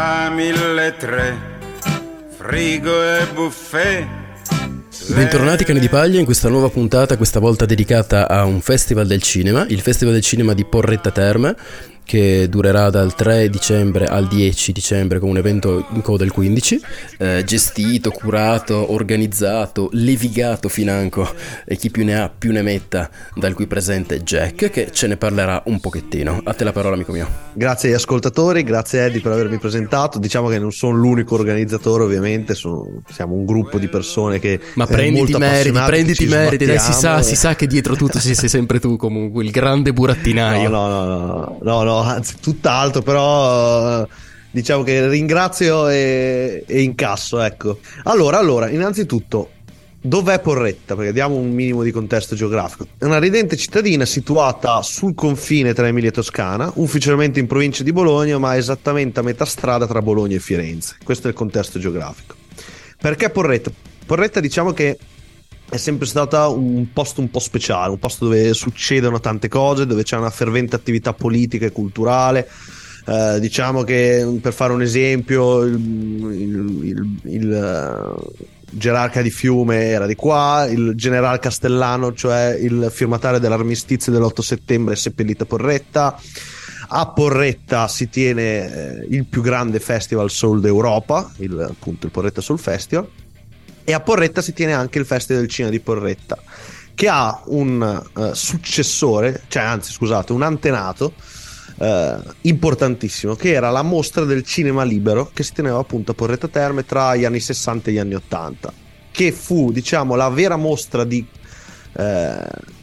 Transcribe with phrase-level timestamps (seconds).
[0.00, 1.36] La mille tre,
[2.38, 4.06] frigo e buffet.
[5.08, 9.20] Bentornati cani di paglia in questa nuova puntata, questa volta dedicata a un festival del
[9.20, 11.54] cinema, il Festival del Cinema di Porretta Terme,
[12.10, 16.80] che durerà dal 3 dicembre al 10 dicembre con un evento in coda il 15,
[17.18, 21.32] eh, gestito, curato, organizzato, levigato financo
[21.64, 25.18] e chi più ne ha più ne metta, dal cui presente Jack, che ce ne
[25.18, 26.40] parlerà un pochettino.
[26.42, 27.28] A te la parola amico mio.
[27.52, 30.18] Grazie agli ascoltatori, grazie Eddie per avermi presentato.
[30.18, 34.58] Diciamo che non sono l'unico organizzatore, ovviamente, sono, siamo un gruppo di persone che...
[34.74, 38.48] Ma prenditi meriti, prenditi meriti, dai, si sa, si sa che dietro tutto sei, sei
[38.48, 40.68] sempre tu comunque, il grande burattinaio.
[40.68, 44.06] No, no, no, no, no anzi tutt'altro, però
[44.50, 47.78] diciamo che ringrazio e, e incasso, ecco.
[48.04, 49.50] Allora, allora, innanzitutto,
[50.02, 50.96] Dov'è Porretta?
[50.96, 52.86] Perché diamo un minimo di contesto geografico.
[52.96, 57.92] È una ridente cittadina situata sul confine tra Emilia e Toscana, ufficialmente in provincia di
[57.92, 60.96] Bologna, ma esattamente a metà strada tra Bologna e Firenze.
[61.04, 62.34] Questo è il contesto geografico.
[62.98, 63.70] Perché Porretta?
[64.06, 64.96] Porretta diciamo che
[65.70, 70.02] è sempre stata un posto un po' speciale, un posto dove succedono tante cose, dove
[70.02, 72.48] c'è una fervente attività politica e culturale.
[73.06, 79.84] Uh, diciamo che per fare un esempio, il, il, il, il uh, gerarca di Fiume
[79.86, 85.46] era di qua, il generale Castellano, cioè il firmatario dell'armistizio dell'8 settembre, è seppellito a
[85.46, 86.20] Porretta.
[86.92, 92.40] A Porretta si tiene eh, il più grande festival soul d'Europa, il, appunto il Porretta
[92.40, 93.08] Soul Festival
[93.90, 96.38] e a Porretta si tiene anche il Festival del Cinema di Porretta,
[96.94, 101.12] che ha un uh, successore, cioè anzi scusate, un antenato
[101.76, 106.46] uh, importantissimo, che era la mostra del cinema libero che si teneva appunto a Porretta
[106.46, 108.72] Terme tra gli anni 60 e gli anni 80,
[109.10, 111.26] che fu diciamo la vera mostra di...
[111.92, 112.78] Uh,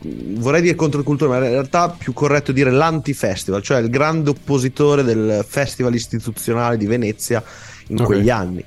[0.00, 5.04] vorrei dire controcultura, ma in realtà è più corretto dire l'antifestival, cioè il grande oppositore
[5.04, 7.42] del festival istituzionale di Venezia
[7.88, 8.06] in okay.
[8.06, 8.64] quegli anni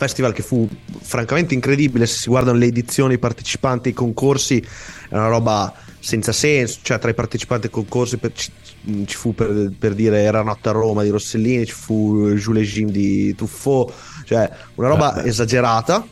[0.00, 0.66] festival che fu
[1.02, 6.32] francamente incredibile se si guardano le edizioni, i partecipanti, i concorsi, è una roba senza
[6.32, 8.50] senso, cioè tra i partecipanti ai concorsi per, ci,
[9.04, 12.88] ci, fu per, per, dire Era notte a Roma di Rossellini, ci fu Jules Jim
[12.88, 13.92] di Tuffo,
[14.24, 16.06] cioè una roba eh, esagerata.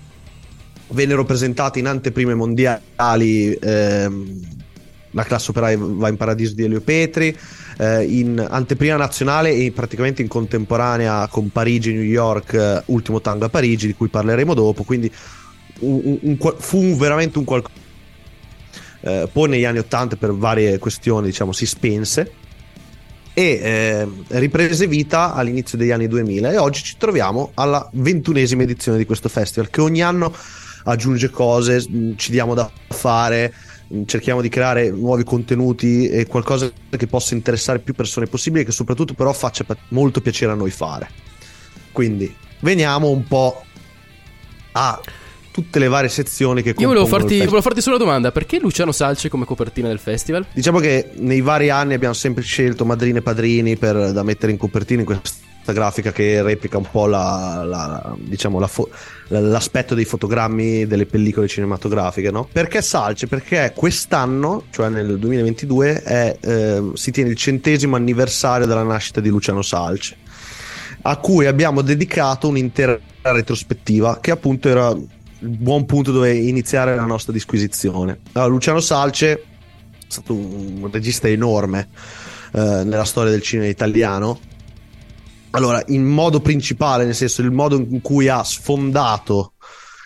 [0.91, 4.41] Vennero presentati in anteprime mondiali ehm,
[5.13, 7.35] la classe operaia va in paradiso di Elio Petri,
[7.79, 13.45] eh, in anteprima nazionale e praticamente in contemporanea con Parigi, New York, eh, Ultimo Tango
[13.45, 15.11] a Parigi, di cui parleremo dopo, quindi
[15.81, 17.87] un, un, un, fu veramente un qualcosa.
[19.01, 22.33] Eh, poi negli anni 80 per varie questioni diciamo si spense
[23.33, 24.09] e eh,
[24.41, 29.29] riprese vita all'inizio degli anni 2000 e oggi ci troviamo alla ventunesima edizione di questo
[29.29, 30.35] festival che ogni anno
[30.83, 31.81] aggiunge cose,
[32.17, 33.55] ci diamo da fare,
[34.07, 39.15] cerchiamo di creare nuovi contenuti e qualcosa che possa interessare più persone possibile, che soprattutto
[39.15, 41.09] però faccia molto piacere a noi fare.
[41.93, 43.63] Quindi veniamo un po'
[44.73, 45.01] a
[45.51, 48.93] tutte le varie sezioni che Io volevo farti, volevo farti solo una domanda: perché Luciano
[48.93, 50.47] Salce come copertina del festival?
[50.53, 54.59] Diciamo che nei vari anni abbiamo sempre scelto madrine e padrini per, da mettere in
[54.59, 58.89] copertina in questo grafica che replica un po' la, la, diciamo, la fo-
[59.29, 62.31] l'aspetto dei fotogrammi delle pellicole cinematografiche.
[62.31, 62.49] No?
[62.51, 63.27] Perché Salce?
[63.27, 69.29] Perché quest'anno, cioè nel 2022, è, eh, si tiene il centesimo anniversario della nascita di
[69.29, 70.17] Luciano Salce,
[71.03, 77.05] a cui abbiamo dedicato un'intera retrospettiva che appunto era il buon punto dove iniziare la
[77.05, 78.21] nostra disquisizione.
[78.33, 79.41] Allora, Luciano Salce è
[80.09, 81.89] stato un regista enorme
[82.53, 84.41] eh, nella storia del cinema italiano
[85.59, 89.53] allora, in modo principale, nel senso il modo in cui ha sfondato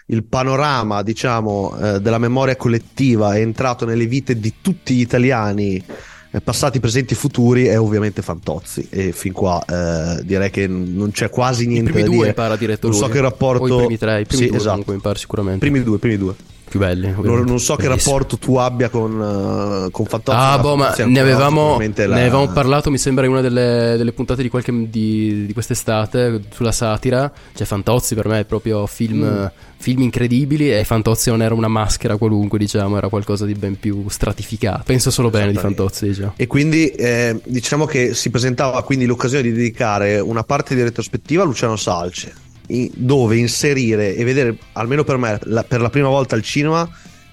[0.06, 5.82] il panorama, diciamo, eh, della memoria collettiva, è entrato nelle vite di tutti gli italiani
[6.31, 11.10] eh, passati, presenti e futuri è ovviamente Fantozzi e fin qua eh, direi che non
[11.10, 12.34] c'è quasi niente I primi da due dire.
[12.34, 14.70] para non so che rapporto o i primi tre, i primi sì, due esatto.
[14.70, 15.58] comunque mi pare sicuramente.
[15.58, 16.34] Primi due, primi due.
[16.72, 17.14] Più belli.
[17.22, 20.38] Non, non so che rapporto tu abbia con, uh, con Fantozzi.
[20.40, 24.12] Ah, boh, ma ne avevamo, la- ne avevamo parlato, mi sembra, in una delle, delle
[24.12, 27.30] puntate di, qualche, di, di quest'estate sulla satira.
[27.54, 29.44] Cioè, Fantozzi per me è proprio film, Mm.
[29.76, 30.72] film incredibili.
[30.72, 34.82] E Fantozzi non era una maschera qualunque, diciamo, era qualcosa di ben più stratificato.
[34.86, 35.58] Penso solo bene di.
[35.58, 36.32] Fantozzi, diciamo.
[36.36, 41.42] E quindi eh, diciamo che si presentava quindi l'occasione di dedicare una parte di retrospettiva
[41.42, 42.32] a Luciano Salce,
[42.74, 46.88] i- dove inserire e vedere, almeno per me, la- per la prima volta al cinema,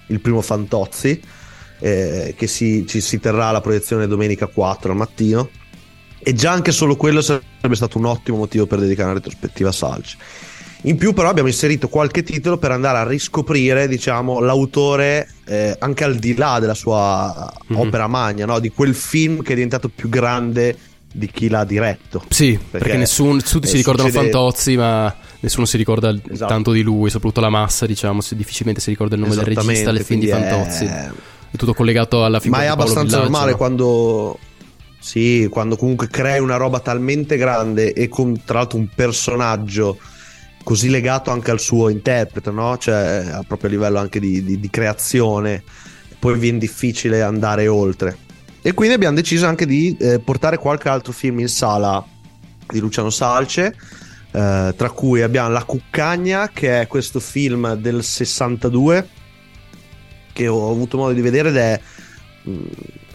[0.08, 1.20] il primo Fantozzi,
[1.78, 5.48] eh, che si, ci si terrà la proiezione domenica 4 al mattino.
[6.22, 9.72] E già anche solo quello sarebbe stato un ottimo motivo per dedicare una retrospettiva a
[9.72, 10.16] Salce.
[10.84, 16.04] In più, però, abbiamo inserito qualche titolo per andare a riscoprire, diciamo, l'autore eh, anche
[16.04, 17.76] al di là della sua Mhm.
[17.78, 18.58] opera magna, no?
[18.60, 20.76] di quel film che è diventato più grande
[21.12, 22.22] di chi l'ha diretto.
[22.28, 26.50] Sì, perché, Perché, nessuno, tutti eh, si ricordano succede- Fantozzi, ma nessuno si ricorda Esatto.
[26.52, 28.20] tanto di lui, soprattutto la massa, diciamo.
[28.20, 30.84] se- difficilmente si ricorda il nome del regista del film di quindi è- Fantozzi.
[31.52, 33.56] È tutto collegato alla Ma figura è di Paolo abbastanza Villaggio, normale no?
[33.56, 34.38] quando.
[35.02, 39.98] Sì, quando comunque crei una roba talmente grande e con tra l'altro un personaggio
[40.62, 42.76] così legato anche al suo interprete, no?
[42.76, 45.62] Cioè, a proprio livello anche di, di- di creazione,
[46.18, 48.16] poi viene difficile andare oltre.
[48.62, 52.04] E quindi abbiamo deciso anche di eh, portare qualche altro film in sala
[52.68, 53.74] di Luciano Salce.
[54.32, 59.08] eh, tra cui abbiamo La Cuccagna, che è questo film del 62
[60.32, 61.80] che ho avuto modo di vedere ed è
[62.44, 62.52] mh,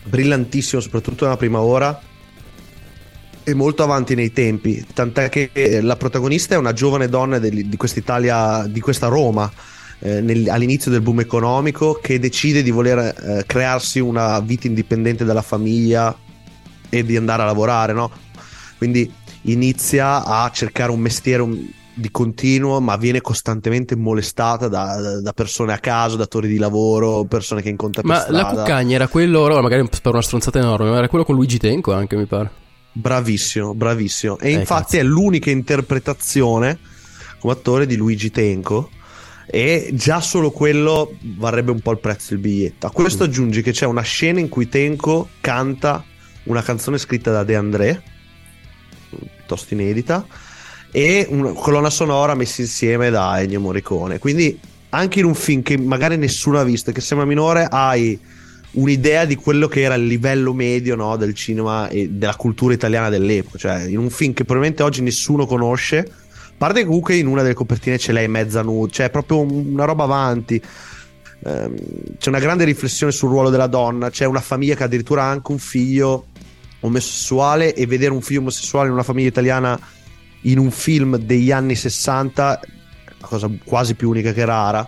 [0.03, 1.97] brillantissimo, soprattutto nella prima ora.
[3.47, 7.67] E molto avanti nei tempi, tant'è che eh, la protagonista è una giovane donna del-
[7.67, 9.51] di quest'Italia, di questa Roma,
[9.99, 15.23] eh, nel- all'inizio del boom economico, che decide di voler eh, crearsi una vita indipendente
[15.25, 16.15] dalla famiglia
[16.89, 18.11] e di andare a lavorare, no?
[18.77, 19.11] Quindi
[19.43, 21.65] inizia a cercare un mestiere un-
[21.97, 27.61] di continuo, ma viene costantemente molestata da, da persone a caso, datori di lavoro, persone
[27.61, 28.41] che incontra per Ma strada.
[28.41, 31.57] la Cuccagna era quello, ora magari per una stronzata enorme, ma era quello con Luigi
[31.57, 32.51] Tenco anche, mi pare.
[32.91, 34.37] Bravissimo, bravissimo.
[34.39, 34.97] E Eh, infatti cazzo.
[34.97, 36.79] è l'unica interpretazione
[37.39, 38.89] come attore di Luigi Tenco.
[39.47, 42.87] E già solo quello varrebbe un po' il prezzo del biglietto.
[42.87, 43.27] A questo Mm.
[43.27, 46.03] aggiungi che c'è una scena in cui Tenco canta
[46.43, 48.01] una canzone scritta da De André,
[49.09, 50.25] piuttosto inedita,
[50.91, 54.19] e una colonna sonora messa insieme da Ennio Morricone.
[54.19, 54.57] Quindi
[54.89, 58.17] anche in un film che magari nessuno ha visto e che sembra minore, hai
[58.71, 63.09] un'idea di quello che era il livello medio no, del cinema e della cultura italiana
[63.09, 63.57] dell'epoca.
[63.57, 66.09] Cioè, in un film che probabilmente oggi nessuno conosce.
[66.57, 69.85] Parte comunque in una delle copertine ce l'hai mezza nuda, cioè è proprio un- una
[69.85, 70.61] roba avanti.
[71.43, 71.75] Ehm,
[72.17, 74.09] c'è una grande riflessione sul ruolo della donna.
[74.09, 76.27] C'è una famiglia che addirittura ha anche un figlio
[76.79, 77.73] omosessuale.
[77.73, 79.79] E vedere un figlio omosessuale in una famiglia italiana
[80.41, 82.67] in un film degli anni 60 è
[83.19, 84.87] una cosa quasi più unica che rara.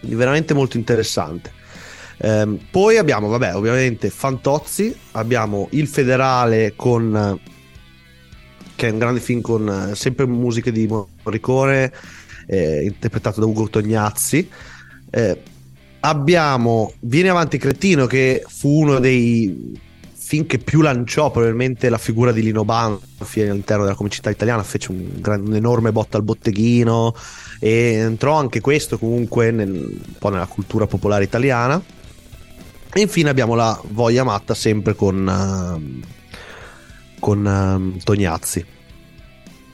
[0.00, 1.52] Quindi veramente molto interessante.
[2.18, 7.38] Ehm, poi abbiamo, vabbè, ovviamente Fantozzi, abbiamo Il Federale con
[8.74, 11.92] che è un grande film con eh, sempre musiche di Morricone,
[12.46, 14.48] eh, interpretato da Ugo Tognazzi.
[15.10, 15.42] Eh,
[16.00, 19.78] abbiamo Vieni avanti Cretino, che fu uno dei
[20.32, 24.90] film che più lanciò probabilmente la figura di Lino Banfi all'interno della comicità italiana, fece
[24.90, 27.14] un, gran- un enorme botta al botteghino
[27.60, 31.82] e entrò anche questo comunque nel- un po' nella cultura popolare italiana.
[32.94, 36.02] E infine abbiamo la Voglia Matta sempre con, ehm,
[37.22, 38.64] con ehm, Tognazzi.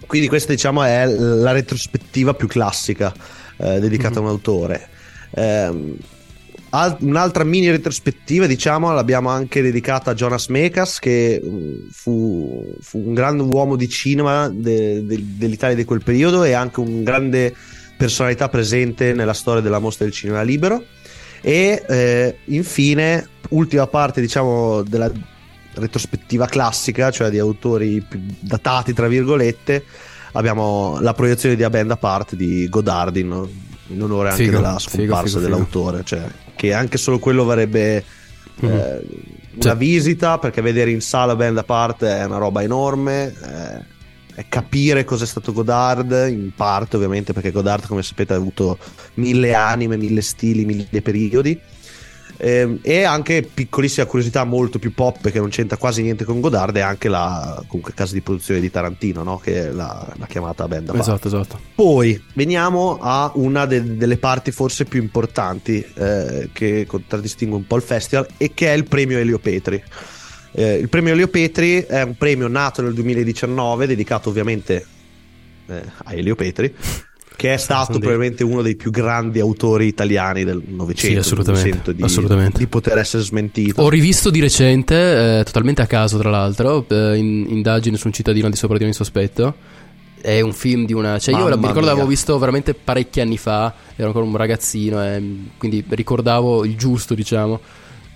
[0.07, 3.11] Quindi questa diciamo è la retrospettiva più classica
[3.57, 4.89] eh, dedicata a un autore.
[5.31, 5.97] Ehm,
[6.71, 12.99] al- un'altra mini retrospettiva diciamo l'abbiamo anche dedicata a Jonas Mekas che mh, fu, fu
[12.99, 17.55] un grande uomo di cinema de- de- dell'Italia di quel periodo e anche un grande
[17.97, 20.85] personalità presente nella storia della mostra del cinema libero
[21.41, 25.11] e eh, infine ultima parte diciamo della
[25.79, 28.05] retrospettiva classica cioè di autori
[28.41, 29.85] datati tra virgolette
[30.33, 33.49] abbiamo la proiezione di A Band Apart di Godardin
[33.89, 35.41] in onore anche Figo, della scomparsa figo, figo.
[35.41, 36.23] dell'autore cioè
[36.55, 38.05] che anche solo quello varrebbe
[38.61, 38.69] Mhm.
[38.71, 39.01] eh,
[39.61, 39.77] una Sì.
[39.79, 43.97] visita perché vedere in sala Band Apart è una roba enorme eh,
[44.35, 48.79] è capire cos'è stato Godard in parte ovviamente perché Godard come sapete ha avuto
[49.15, 51.59] mille anime, mille stili, mille periodi
[52.41, 56.77] Ehm, e anche piccolissima curiosità molto più pop che non c'entra quasi niente con Godard
[56.77, 59.39] è anche la comunque casa di produzione di Tarantino no?
[59.39, 61.59] che è la, la chiamata Band Esatto, esatto.
[61.75, 67.75] poi veniamo a una de- delle parti forse più importanti eh, che contraddistingue un po'
[67.75, 69.83] il festival e che è il premio Elio Petri.
[70.53, 74.87] Eh, il premio Elio Petri è un premio nato nel 2019 dedicato ovviamente
[75.67, 76.73] eh, a Elio Petri
[77.39, 81.23] che è stato dei- probabilmente uno dei più grandi autori italiani del Novecento.
[81.23, 82.59] Sì, assolutamente, di, assolutamente.
[82.59, 83.81] di poter essere smentito.
[83.81, 88.13] Ho rivisto di recente, eh, totalmente a caso tra l'altro, eh, in, indagine su un
[88.13, 89.55] cittadino di sopra di ogni sospetto.
[90.21, 91.21] È un film di una...
[91.21, 91.91] Cioè io Mamma mi ricordo mia.
[91.91, 95.23] l'avevo visto veramente parecchi anni fa, ero ancora un ragazzino e
[95.59, 97.61] quindi ricordavo il giusto, diciamo.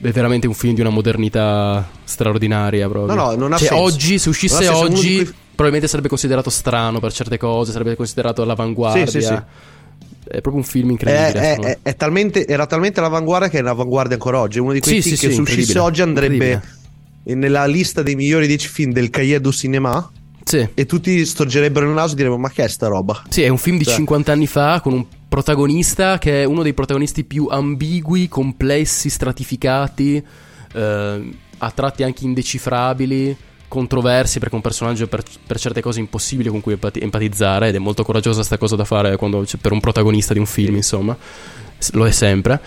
[0.01, 3.15] È veramente un film di una modernità straordinaria proprio.
[3.15, 3.85] No, no, non ha Cioè, senso.
[3.85, 9.07] oggi, se uscisse oggi, quei- probabilmente sarebbe considerato strano per certe cose, sarebbe considerato all'avanguardia.
[9.07, 9.35] Sì, sì, sì.
[10.25, 11.57] È proprio un film incredibile.
[11.57, 14.59] è- è- è talmente, era talmente all'avanguardia che è all'avanguardia ancora oggi.
[14.59, 16.63] È uno di quei film che se uscisse oggi andrebbe
[17.25, 20.11] nella lista dei migliori 10 film del Cahiers du Cinema
[20.45, 20.67] Sì.
[20.75, 23.23] e tutti storgerebbero il naso e direbbero ma che è sta roba?
[23.29, 23.95] Sì, è un film di Cioè.
[23.95, 30.23] 50 anni fa con un protagonista che è uno dei protagonisti più ambigui, complessi, stratificati,
[30.75, 33.37] eh, a tratti anche indecifrabili,
[33.73, 37.79] controversi perché un personaggio per, per certe cose impossibile con cui empati- empatizzare ed è
[37.79, 41.17] molto coraggiosa sta cosa da fare quando c'è- per un protagonista di un film, insomma.
[41.93, 42.61] Lo è sempre.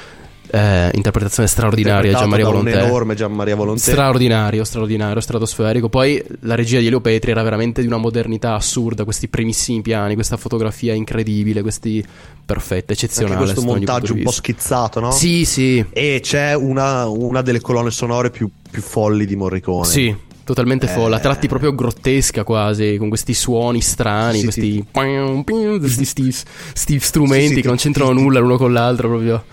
[0.47, 2.83] Eh, interpretazione straordinaria, da un Volontè.
[2.83, 3.81] enorme Gianmaria Volontè.
[3.91, 5.89] Straordinario, straordinario, stratosferico.
[5.89, 9.03] Poi la regia di Elio Petri era veramente di una modernità assurda.
[9.03, 12.05] Questi primissimi piani, questa fotografia incredibile, questi
[12.45, 13.37] perfetta, Anche eccezionale.
[13.37, 15.11] questo sotto ogni montaggio un po' schizzato, no?
[15.11, 19.85] Sì, sì, E c'è una, una delle colonne sonore più, più folli di Morricone.
[19.85, 20.15] sì.
[20.45, 20.89] Totalmente Eh.
[20.89, 24.85] folle, a tratti proprio grottesca quasi, con questi suoni strani, Sì, questi,
[25.79, 29.07] questi sti, sti strumenti Sì, sì, che non ti- c'entrano ti- nulla l'uno con l'altro
[29.09, 29.43] proprio.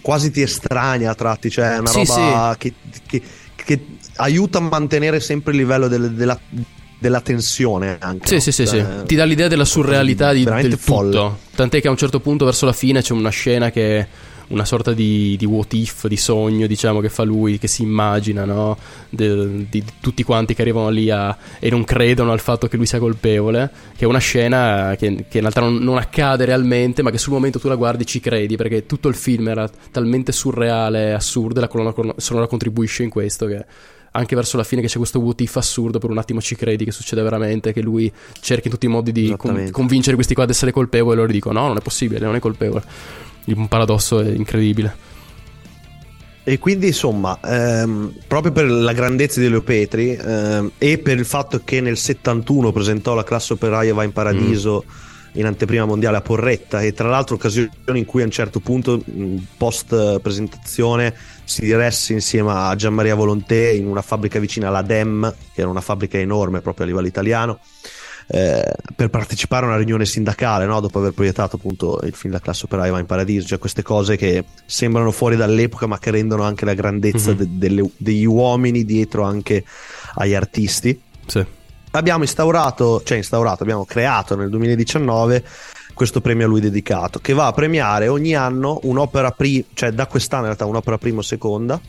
[0.00, 2.72] Quasi ti estranea a tratti, cioè è una Sì, roba Che,
[3.06, 3.22] che-
[3.54, 3.80] che
[4.16, 6.38] aiuta a mantenere sempre il livello del- della,
[6.98, 8.26] della tensione anche.
[8.26, 8.40] Sì, no?
[8.40, 8.76] sì, sì, sì.
[8.78, 11.10] Cioè, Ti dà l'idea della surrealità di, del folle.
[11.10, 11.38] tutto.
[11.54, 14.06] Tant'è che a un certo punto, verso la fine, c'è una scena che è
[14.48, 18.44] una sorta di, di what if, di sogno, diciamo, che fa lui, che si immagina,
[18.44, 18.78] no?
[19.10, 22.76] De- di, di tutti quanti che arrivano lì a- e non credono al fatto che
[22.76, 23.68] lui sia colpevole.
[23.96, 27.32] Che è una scena che, che in realtà non, non accade realmente, ma che sul
[27.32, 31.12] momento tu la guardi e ci credi, perché tutto il film era talmente surreale e
[31.12, 33.64] assurdo, e la colonna sonora contribuisce in questo che
[34.16, 36.84] anche verso la fine che c'è questo what if assurdo per un attimo ci credi
[36.84, 40.44] che succede veramente che lui cerca in tutti i modi di con- convincere questi qua
[40.44, 42.82] ad essere colpevoli e loro dicono no non è possibile non è colpevole.
[43.46, 45.14] Un paradosso è incredibile.
[46.48, 51.24] E quindi insomma, ehm, proprio per la grandezza di Leo Petri ehm, e per il
[51.24, 55.38] fatto che nel 71 presentò la classe operaia va in paradiso Mm.
[55.38, 59.02] in anteprima mondiale a Porretta e tra l'altro occasione in cui a un certo punto
[59.56, 61.14] post presentazione
[61.46, 65.80] si diresse insieme a Gianmaria Volontè in una fabbrica vicina alla DEM che era una
[65.80, 67.60] fabbrica enorme proprio a livello italiano
[68.28, 70.80] eh, per partecipare a una riunione sindacale no?
[70.80, 74.16] dopo aver proiettato appunto il film La classe operaia va in paradiso cioè queste cose
[74.16, 77.36] che sembrano fuori dall'epoca ma che rendono anche la grandezza Mhm.
[77.36, 79.64] de- delle- degli uomini dietro anche
[80.14, 81.44] agli artisti sì
[81.92, 85.44] abbiamo instaurato cioè instaurato abbiamo creato nel 2019
[85.96, 90.06] questo premio a lui dedicato che va a premiare ogni anno un'opera prima cioè da
[90.06, 91.80] quest'anno in realtà un'opera prima o seconda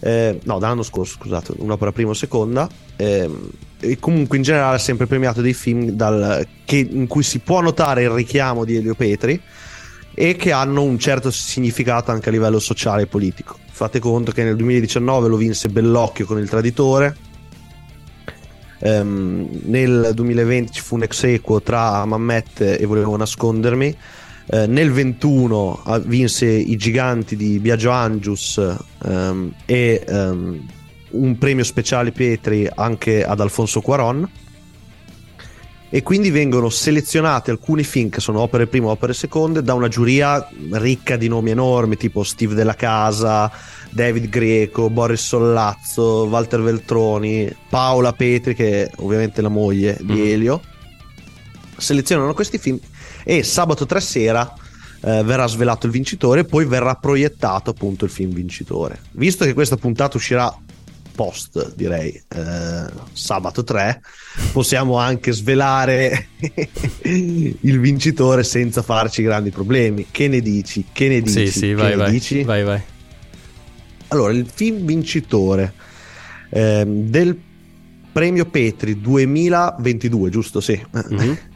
[0.00, 4.78] eh, no dall'anno scorso scusate un'opera prima o seconda ehm, e comunque in generale ha
[4.78, 8.94] sempre premiato dei film dal- che- in cui si può notare il richiamo di Elio
[8.94, 9.38] Petri
[10.14, 13.58] e che hanno un certo significato anche a livello sociale e politico.
[13.70, 17.14] Fate conto che nel 2019 lo vinse Bellocchio con il traditore
[18.86, 23.96] Ehm, nel 2020 ci fu un ex equo tra Mammet e Volevo nascondermi.
[24.46, 28.60] Eh, nel 21 ah, vinse i giganti di Biagio Angius
[29.02, 30.66] ehm, e ehm,
[31.12, 34.28] un premio speciale Petri anche ad Alfonso Cuaron.
[35.88, 40.46] E quindi vengono selezionati alcuni film che sono opere prime opere seconde da una giuria
[40.72, 43.50] ricca di nomi enormi, tipo Steve Della Casa,
[43.94, 50.26] David Greco, Boris Sollazzo, Walter Veltroni, Paola Petri, che è ovviamente la moglie di Mhm.
[50.26, 50.60] Elio.
[51.76, 52.78] Selezionano questi film
[53.24, 54.52] e sabato 3 sera
[55.06, 58.98] eh, verrà svelato il vincitore e poi verrà proiettato appunto il film vincitore.
[59.12, 60.56] Visto che questa puntata uscirà
[61.14, 64.00] post, direi, eh, sabato 3,
[64.52, 66.28] possiamo anche svelare
[67.02, 70.06] il vincitore senza farci grandi problemi.
[70.10, 70.86] Che ne dici?
[70.90, 71.46] Che ne dici?
[71.46, 72.42] sì sì Che vai ne vai dici?
[72.42, 72.80] vai vai
[74.14, 75.72] Allora, il film vincitore
[76.50, 77.36] ehm, del
[78.12, 80.60] premio Petri 2022, giusto?
[80.60, 80.80] Sì.
[80.90, 81.38] Mhm.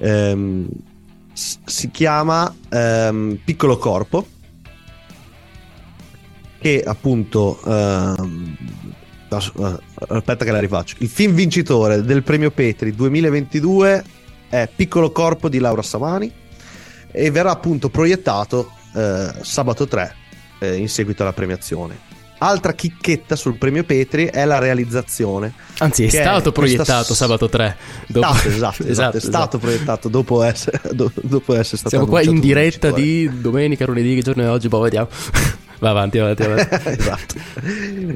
[0.00, 0.68] Ehm,
[1.32, 4.26] si chiama ehm, Piccolo Corpo.
[6.58, 7.58] Che appunto.
[7.64, 8.56] ehm,
[9.30, 10.96] eh, aspetta, che la rifaccio.
[10.98, 14.04] Il film vincitore del premio Petri 2022
[14.50, 16.30] è Piccolo Corpo di Laura Samani.
[17.10, 20.16] E verrà appunto proiettato eh, sabato 3
[20.60, 22.08] eh, in seguito alla premiazione.
[22.42, 25.52] altra chicchetta sul premio Petri è la realizzazione.
[25.78, 27.76] Anzi, è è stato questa proiettato s- sabato 3.
[28.06, 29.18] dopo- Esatto, esatto, esatto, è esatto.
[29.20, 34.14] stato proiettato dopo essere, do- dopo essere stato Siamo qua in diretta di domenica, lunedì,
[34.14, 34.68] che giorno è oggi?
[34.68, 35.08] Boh, vediamo.
[35.80, 36.76] Va avanti, avanti, avanti.
[36.88, 37.34] esatto.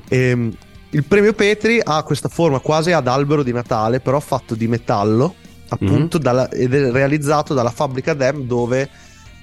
[0.09, 0.55] Ehm,
[0.91, 5.35] il premio Petri ha questa forma quasi ad albero di Natale, però fatto di metallo,
[5.69, 8.89] appunto, dalla- ed è realizzato dalla fabbrica Dem dove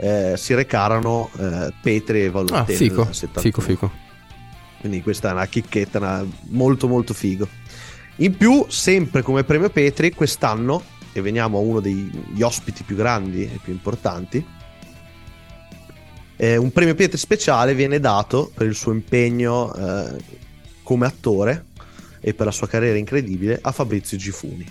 [0.01, 2.75] eh, si recarono eh, Petri e Ah, Valentini.
[2.77, 3.41] fico, nel 71.
[3.41, 3.91] fico, fico.
[4.79, 7.47] Quindi questa è una chicchetta una- molto molto figo.
[8.17, 10.81] In più, sempre come premio Petri, quest'anno,
[11.13, 14.43] e veniamo a uno degli ospiti più grandi e più importanti,
[16.37, 20.15] eh, un premio Petri speciale viene dato per il suo impegno eh,
[20.81, 21.65] come attore
[22.19, 24.65] e per la sua carriera incredibile a Fabrizio Gifuni,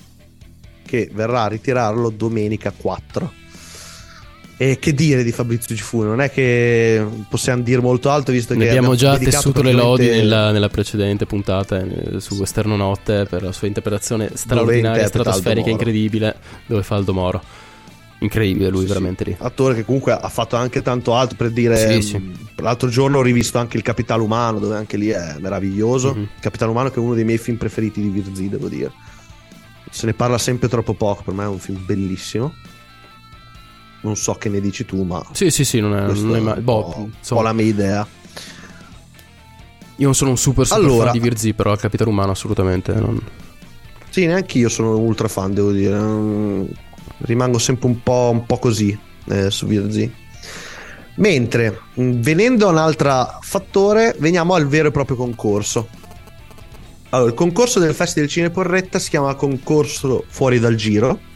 [0.85, 3.33] che verrà a ritirarlo domenica 4.
[4.63, 6.09] E che dire di Fabrizio Gifuni?
[6.09, 9.73] Non è che possiamo dire molto altro, visto Ne che abbiamo già dedicato tessuto le
[9.73, 15.71] lodi nella, nella precedente puntata eh, su Esterno Notte per la sua interpretazione straordinaria, stratosferica,
[15.71, 16.37] incredibile,
[16.67, 17.43] dove fa Aldo Moro.
[18.19, 19.35] Incredibile lui, Sì, veramente lì.
[19.39, 21.79] Attore che comunque ha fatto anche tanto altro per dire.
[21.79, 22.19] Sì, sì.
[22.19, 26.13] mh, L'altro giorno ho rivisto anche Il Capitale Umano, dove anche lì è meraviglioso.
[26.15, 26.29] Mhm.
[26.39, 28.93] Capitale Umano, che è uno dei miei film preferiti di Virzì, devo dire.
[29.91, 32.53] Se ne parla sempre troppo poco, per me è un film bellissimo.
[34.03, 35.23] Non so che ne dici tu, ma.
[35.33, 36.61] Sì, sì, sì, non è, non è mai...
[36.61, 38.07] Boh, po', un po' insomma, la mia idea.
[39.97, 42.93] io non sono un super super Allora- fan di Virzì, però il capitano umano assolutamente
[42.95, 43.21] non...
[44.09, 45.97] Sì, neanche io sono ultra fan, devo dire.
[45.99, 46.65] Mm,
[47.19, 50.11] Rimango sempre un po', un po' così eh, su Virzì.
[51.17, 55.89] Mentre, mh, venendo a un altro fattore, veniamo al vero e proprio concorso.
[57.11, 61.29] Allora, il concorso del Festival del Cine Porretta si chiama Concorso Fuori dal Giro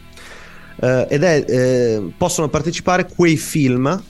[0.81, 4.03] eh, ed è, eh, possono partecipare quei film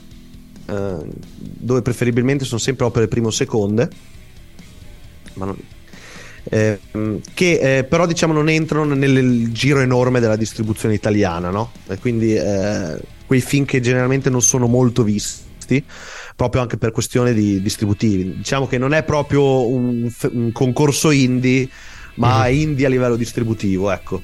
[0.67, 0.97] eh,
[1.37, 3.89] dove preferibilmente sono sempre opere primo o seconde,
[5.33, 5.57] ma non-
[6.47, 6.79] eh,
[7.33, 11.71] che eh, però diciamo non entrano nel giro enorme della distribuzione italiana, no?
[11.87, 15.83] E quindi eh, quei film che generalmente non sono molto visti,
[16.35, 18.35] proprio anche per questione di distributivi.
[18.37, 21.67] Diciamo che non è proprio un, un concorso indie,
[22.15, 24.21] ma indie a livello distributivo, ecco.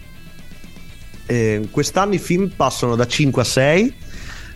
[1.31, 3.93] Eh, quest'anno i film passano da 5 a 6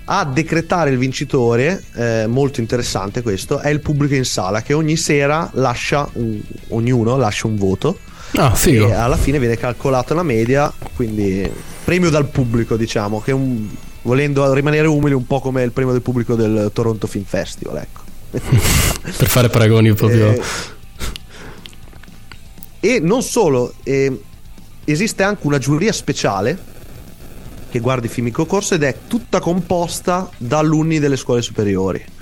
[0.08, 4.98] a decretare il vincitore, eh, molto interessante questo, è il pubblico in sala che ogni
[4.98, 7.98] sera lascia, un- ognuno lascia un voto
[8.34, 8.90] Ah, figo.
[8.90, 11.50] e alla fine viene calcolata una media, quindi
[11.86, 13.70] premio dal pubblico diciamo, che un-
[14.02, 18.02] volendo rimanere umili un po' come il premio del pubblico del Toronto Film Festival, ecco.
[19.18, 20.32] Per fare paragoni proprio...
[20.32, 20.42] Eh,
[22.82, 24.22] e non solo, eh,
[24.94, 26.74] esiste anche una giuria speciale
[27.70, 32.14] che guarda i film in concorso ed è tutta composta da alunni delle scuole superiori.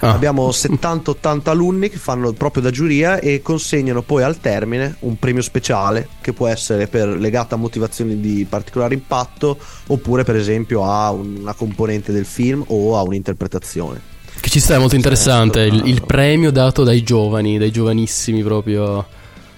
[0.00, 0.12] Ah.
[0.12, 5.42] Abbiamo 70-80 alunni che fanno proprio da giuria e consegnano poi al termine un premio
[5.42, 11.10] speciale che può essere per, legato a motivazioni di particolare impatto oppure per esempio a
[11.10, 14.12] una componente del film o a un'interpretazione.
[14.40, 15.60] Che ci sta, è molto interessante.
[15.60, 15.88] Il, Esatto.
[15.88, 19.06] il premio dato dai giovani, dai giovanissimi proprio.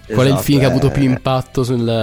[0.06, 0.90] Qual è il Esatto, film che ha avuto eh.
[0.90, 2.02] più impatto sul...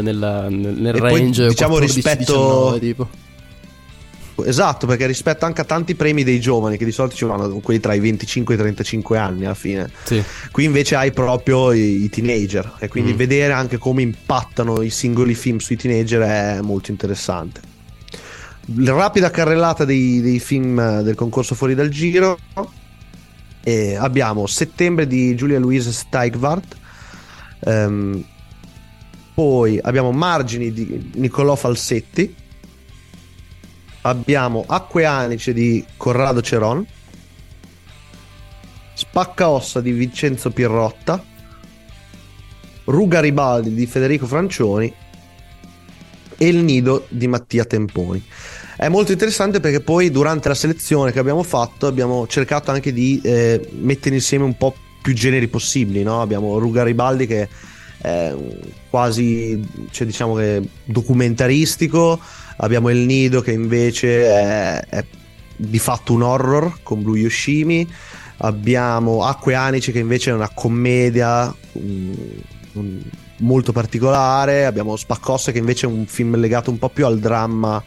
[0.00, 3.08] Nella- nel, nel E poi, range diciamo, 14-19 rispetto- tipo.
[4.44, 7.78] Esatto, perché rispetto anche a tanti premi dei giovani che di solito ci vanno quelli
[7.80, 9.90] tra i 25 e i 35 anni alla fine.
[10.04, 10.22] Sì.
[10.50, 13.16] Qui invece hai proprio i, i teenager e quindi Mm.
[13.16, 17.60] vedere anche come impattano i singoli film sui teenager è molto interessante.
[18.76, 22.38] La rapida carrellata dei, dei film eh, del concorso fuori dal giro.
[23.62, 26.76] E abbiamo Settembre di Giulia Louise Steigvart.
[27.60, 28.24] ehm,
[29.34, 32.34] poi abbiamo Margini di Niccolò Falsetti.
[34.02, 36.86] Abbiamo Acque Anice di Corrado Ceron.
[38.94, 41.22] Spaccaossa di Vincenzo Pirrotta.
[42.84, 44.92] Ruga Ribaldi di Federico Francioni.
[46.36, 48.22] E Il Nido di Mattia Temponi.
[48.76, 53.20] È molto interessante perché poi durante la selezione che abbiamo fatto abbiamo cercato anche di
[53.22, 56.02] eh, mettere insieme un po' più generi possibili.
[56.02, 56.20] no?
[56.20, 57.48] Abbiamo Ruga Ribaldi che
[58.90, 60.38] quasi cioè diciamo
[60.84, 62.20] documentaristico.
[62.56, 65.04] Abbiamo Il Nido che invece è, è
[65.56, 67.88] di fatto un horror con Blue Yoshimi.
[68.38, 72.12] abbiamo Acque Anici che invece è una commedia mm,
[72.78, 73.00] mm,
[73.38, 77.82] molto particolare, abbiamo Spaccosse che invece è un film legato un po' più al dramma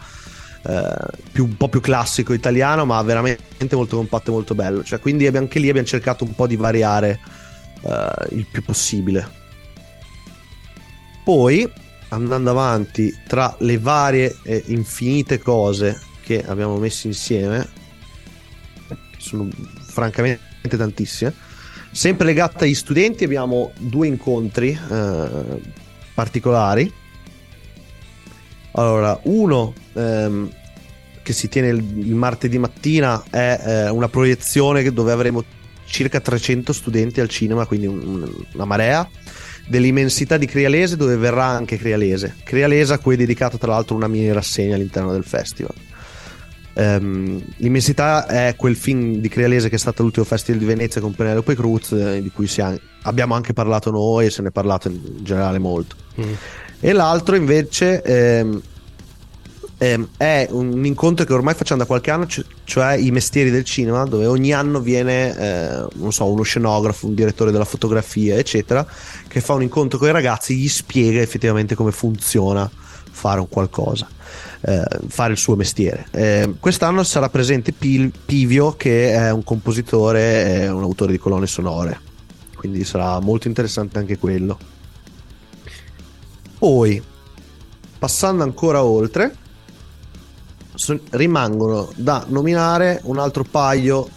[0.67, 0.95] eh,
[1.31, 4.83] più, un po' più classico italiano, ma veramente molto compatto e molto bello.
[4.83, 7.19] Cioè, quindi anche lì abbiamo cercato un po' di variare
[7.81, 9.43] eh, il più possibile.
[11.25, 11.67] Poi,
[12.09, 17.67] andando avanti, tra le varie e infinite cose che abbiamo messo insieme,
[19.17, 19.49] sono
[19.87, 21.33] francamente tantissime,
[21.91, 25.61] sempre legate agli studenti abbiamo due incontri eh,
[26.13, 26.93] particolari.
[28.73, 30.51] Allora, uno ehm,
[31.23, 35.43] che si tiene il, il, martedì mattina è eh, una proiezione dove avremo
[35.85, 39.09] circa 300 studenti al cinema, quindi un, una marea
[39.67, 42.35] dell'immensità di Crialese dove verrà anche Crialese.
[42.43, 45.73] Crialese a cui è dedicato tra l'altro una mini rassegna all'interno del festival.
[46.77, 51.13] Um, l'immensità è quel film di Crialese che è stato l'ultimo festival di Venezia con
[51.13, 54.89] Penelope Cruz, eh, di cui ha, abbiamo anche parlato noi e se ne è parlato
[54.89, 55.95] in generale molto.
[56.19, 56.33] Mm
[56.79, 58.61] e l'altro invece ehm,
[59.77, 62.27] ehm, è un incontro che ormai facciamo da qualche anno,
[62.63, 67.15] cioè i mestieri del cinema, dove ogni anno viene, eh, non so, uno scenografo, un
[67.15, 68.85] direttore della fotografia, eccetera,
[69.27, 72.69] che fa un incontro con i ragazzi, gli spiega effettivamente come funziona
[73.11, 74.07] fare un qualcosa.
[74.67, 76.07] Eh, fare il suo mestiere.
[76.09, 81.45] Eh, quest'anno sarà presente Pil- Pivio, che è un compositore e un autore di colonne
[81.45, 81.99] sonore,
[82.55, 84.57] quindi sarà molto interessante anche quello.
[86.57, 86.99] Poi,
[87.99, 89.35] passando ancora oltre,
[91.11, 94.07] rimangono da nominare un altro paio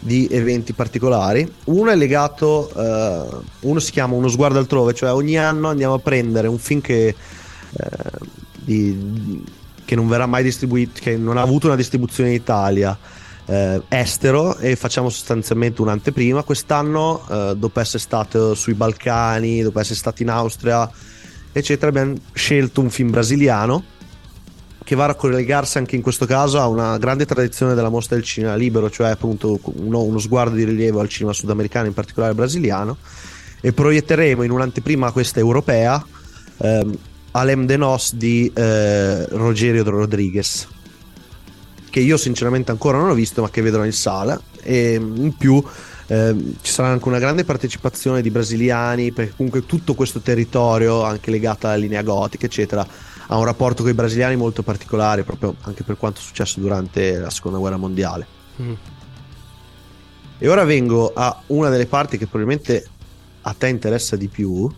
[0.00, 1.50] di eventi particolari.
[1.64, 5.98] Uno è legato, uh, uno si chiama Uno sguardo altrove, cioè ogni anno andiamo a
[5.98, 7.14] prendere un film che,
[7.70, 9.44] uh, di,
[9.84, 12.98] che non verrà mai distribuito, che non ha avuto una distribuzione in Italia.
[13.44, 16.44] Uh, estero e facciamo sostanzialmente un'anteprima.
[16.44, 17.24] Quest'anno,
[17.56, 20.88] dopo essere stato sui Balcani, dopo essere stato in Austria,
[21.50, 23.89] eccetera, abbiamo scelto un film brasiliano
[24.90, 28.24] che va a collegarsi anche in questo caso a una grande tradizione della mostra del
[28.24, 32.96] cinema libero, cioè appunto uno, uno sguardo di rilievo al cinema sudamericano, in particolare brasiliano,
[33.60, 36.04] e proietteremo in un'anteprima questa europea
[36.56, 36.98] ehm,
[37.30, 40.66] Alem de Nos di eh, Rogerio Rodriguez,
[41.88, 45.62] che io sinceramente ancora non ho visto ma che vedrò in sala, e in più
[46.08, 51.30] eh, ci sarà anche una grande partecipazione di brasiliani, perché comunque tutto questo territorio, anche
[51.30, 52.84] legato alla linea gotica, eccetera,
[53.32, 57.16] ha un rapporto con i brasiliani molto particolare, proprio anche per quanto è successo durante
[57.16, 58.26] la seconda guerra mondiale.
[58.60, 58.72] Mm.
[60.38, 62.88] E ora vengo a una delle parti che probabilmente
[63.42, 64.68] a te interessa di più,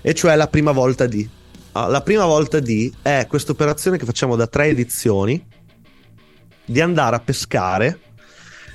[0.00, 1.28] e cioè la prima volta di.
[1.72, 5.44] Ah, la prima volta di è questa operazione che facciamo da tre edizioni
[6.64, 8.00] di andare a pescare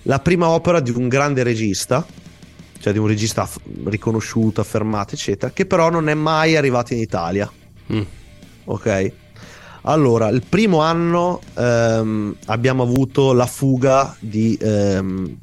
[0.03, 2.05] la prima opera di un grande regista,
[2.79, 3.49] cioè di un regista
[3.85, 7.51] riconosciuto, affermato, eccetera, che però non è mai arrivato in Italia.
[7.91, 8.01] Mm.
[8.65, 9.11] Ok?
[9.85, 15.37] Allora, il primo anno ehm, abbiamo avuto la fuga di, ehm,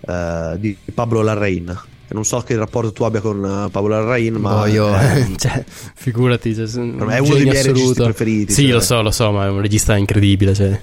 [0.00, 1.80] eh, di Pablo Larrain.
[2.10, 4.60] Non so che rapporto tu abbia con uh, Pablo Larrain, ma.
[4.60, 6.54] No, io, eh, cioè, figurati.
[6.54, 7.72] Cioè, è uno dei miei assoluto.
[7.72, 8.52] registi preferiti.
[8.52, 8.72] Sì, cioè.
[8.72, 10.80] lo so, lo so, ma è un regista incredibile, cioè,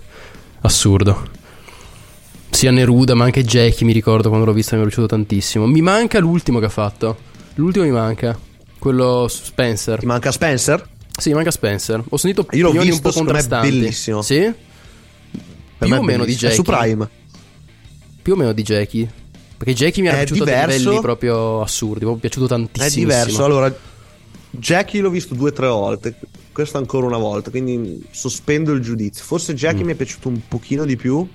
[0.62, 1.44] assurdo
[2.56, 5.82] sia Neruda ma anche Jackie mi ricordo quando l'ho visto mi è piaciuto tantissimo mi
[5.82, 7.18] manca l'ultimo che ha fatto
[7.56, 8.38] l'ultimo mi manca
[8.86, 9.98] quello Spencer.
[9.98, 10.88] Ti manca Spencer?
[11.18, 12.04] sì manca Spencer.
[12.08, 14.22] Ho sentito io l'ho visto un po' contrastanti è bellissimo.
[14.22, 14.54] Sì?
[15.78, 17.10] Per più o meno di Jackie è su Prime.
[18.22, 19.12] Più o meno di Jackie.
[19.58, 22.86] Perché Jackie mi era è piaciuto diverso, a livelli proprio assurdi mi è piaciuto tantissimo.
[22.86, 23.44] È diverso.
[23.44, 23.76] Allora
[24.52, 26.16] Jackie l'ho visto due o tre volte.
[26.52, 29.24] Questo ancora una volta quindi sospendo il giudizio.
[29.24, 29.88] Forse Jackie mm.
[29.88, 31.28] mi è piaciuto un pochino di più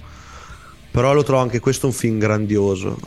[0.91, 2.99] però lo trovo anche questo un film grandioso.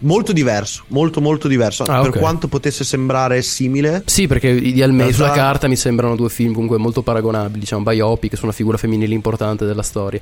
[0.00, 1.84] Molto diverso, molto molto diverso.
[1.84, 2.20] Ah, per okay.
[2.20, 4.02] quanto potesse sembrare simile.
[4.06, 8.44] Sì, perché idealmente sulla carta mi sembrano due film comunque molto paragonabili, diciamo, biopic su
[8.44, 10.20] una figura femminile importante della storia.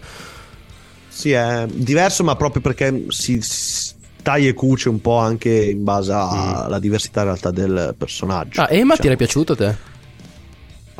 [1.09, 3.92] Sì, è diverso, ma proprio perché si, si
[4.23, 6.81] taglia e cuce un po' anche in base alla mm.
[6.81, 8.61] diversità in realtà del personaggio.
[8.61, 9.01] Ah, Emma cioè.
[9.01, 9.77] ti era piaciuto a te?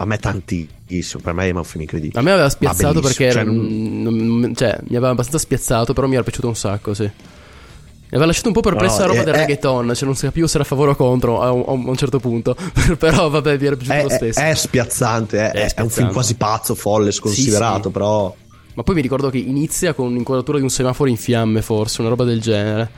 [0.01, 2.19] A me tantissimo, per me è un film incredibile.
[2.19, 6.15] A me aveva spiazzato perché cioè, era, non, cioè, mi aveva abbastanza spiazzato, però mi
[6.15, 7.03] era piaciuto un sacco, sì.
[7.03, 10.17] Mi aveva lasciato un po' perplessa no, la roba è, del è, reggaeton, cioè non
[10.17, 12.57] si capivo se era a favore o contro a un, a un certo punto.
[12.99, 14.41] Però vabbè, mi era piaciuto è, lo stesso.
[14.41, 15.75] È, spiazzante, è, spiazzante.
[15.75, 17.91] è, un film quasi pazzo, folle, sconsiderato, sì, sì.
[17.91, 18.35] però...
[18.73, 22.09] Ma poi mi ricordo che inizia con un'inquadratura di un semaforo in fiamme, forse, una
[22.09, 22.91] roba del genere.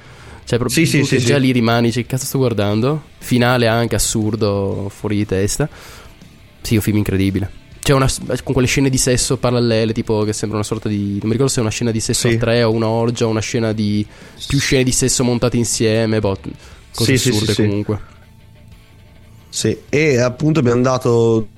[0.44, 3.02] Cioè, proprio sì, sì, già lì rimani, cioè, che cazzo sto guardando?
[3.18, 5.68] Finale anche assurdo, fuori di testa.
[6.62, 7.50] Sì, un film incredibile.
[7.82, 8.08] C'è una,
[8.44, 11.18] con quelle scene di sesso parallele, tipo che sembra una sorta di.
[11.18, 12.34] Non mi ricordo se è una scena di sesso Sì.
[12.36, 14.06] a tre o una orgia o una scena di.
[14.46, 16.20] più scene di sesso montate insieme.
[16.20, 16.38] Boh,
[16.94, 18.00] cose Sì, assurde sì, comunque.
[19.48, 21.48] Sì, e appunto abbiamo dato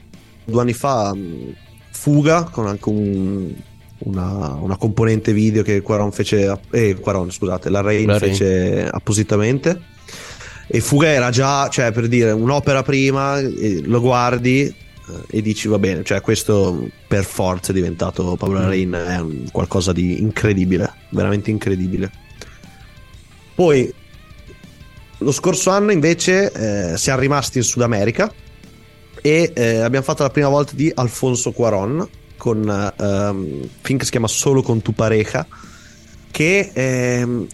[0.45, 1.55] due anni fa mh,
[1.93, 3.55] Fuga con anche un-
[3.99, 8.33] una, una componente video che Quaron fece, eh, Quaron, scusate, la Rain La Rain.
[8.35, 9.81] fece appositamente.
[10.67, 14.75] E Fuga era già, cioè per dire, un'opera prima, e lo guardi eh,
[15.29, 18.63] e dici va bene, cioè questo per forza è diventato Pablo Mm.
[18.63, 22.11] Larraín, è qualcosa di incredibile, veramente incredibile.
[23.55, 23.93] Poi
[25.19, 28.33] lo scorso anno invece eh, siamo rimasti in Sud America
[29.21, 34.11] e eh, abbiamo fatto la prima volta di Alfonso Cuaron con un film che si
[34.11, 35.47] chiama Solo con tu pareja
[36.31, 37.47] che ehm,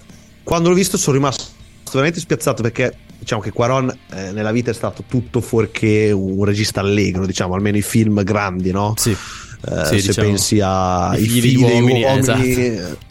[0.42, 1.44] quando l'ho visto sono rimasto
[1.92, 6.80] veramente spiazzato perché diciamo che Cuaron eh, nella vita è stato tutto fuorché un regista
[6.80, 8.94] allegro diciamo almeno i film grandi no?
[8.96, 9.11] Sì.
[9.11, 12.42] Eh, Sì, se diciamo, pensi a i figli figli uomini, uomini, esatto.
[12.42, 13.09] eh,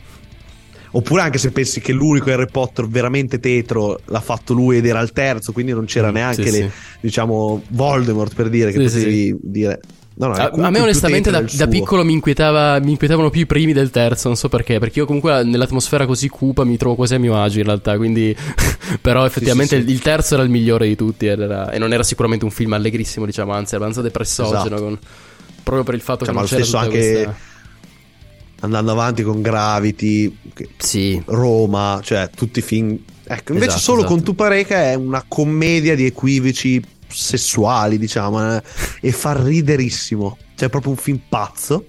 [0.91, 5.00] Oppure anche se pensi che l'unico Harry Potter veramente tetro l'ha fatto lui ed era
[5.02, 6.98] il terzo, quindi non c'era Mm, neanche sì, le, sì.
[7.02, 9.80] diciamo Voldemort per dire che Sì, potevi dire.
[10.19, 13.45] No, no, A, a me onestamente da, da piccolo mi, inquietava, mi inquietavano più i
[13.45, 17.15] primi del terzo, non so perché, perché io comunque nell'atmosfera così cupa mi trovo quasi
[17.15, 18.36] a mio agio in realtà, quindi
[18.99, 19.88] però effettivamente sì, sì.
[19.88, 22.73] Il, il terzo era il migliore di tutti era- e non era sicuramente un film
[22.73, 24.82] allegrissimo, diciamo, anzi era abbastanza depressogeno, Esatto.
[24.84, 24.99] con-
[25.63, 27.36] proprio per il fatto Cioè, che ma non lo stesso anche questa...
[28.62, 30.38] andando avanti con Gravity,
[30.75, 32.97] Sì, Roma, cioè tutti i film.
[33.23, 34.13] Ecco, invece Esatto, solo esatto.
[34.15, 38.63] con Tu Pareca è una commedia di equivoci sessuali, diciamo, eh,
[39.02, 40.38] e fa riderissimo.
[40.56, 41.86] Cioè, è proprio un film pazzo.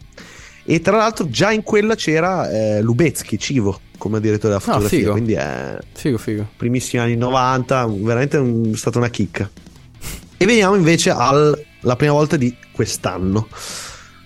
[0.65, 4.99] E tra l'altro, già in quella c'era eh, Lubezki, Civo, come direttore della fotografia.
[4.99, 5.11] figo.
[5.13, 6.47] quindi è figo figo.
[6.57, 9.51] primissimi anni 90, veramente un- è stata una chicca.
[10.37, 11.57] E veniamo invece alla
[11.97, 13.49] prima volta di quest'anno,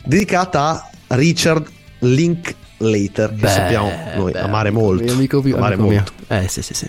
[0.04, 1.66] dedicata a Richard
[2.00, 5.02] Linklater, che Beh, sappiamo noi beh, amare amico molto.
[5.04, 6.04] mio, amico mio, amare amico mio.
[6.07, 6.35] molto.
[6.35, 6.88] Eh sì sì sì.